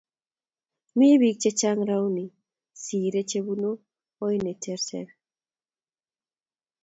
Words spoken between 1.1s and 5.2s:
biik chechang rauni siree chebunuu ooi neterter